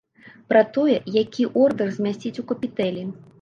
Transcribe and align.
Пра 0.53 0.61
тое, 0.77 0.95
які 1.17 1.45
ордар 1.67 1.93
змясціць 1.99 2.33
у 2.45 2.47
капітэлі. 2.55 3.07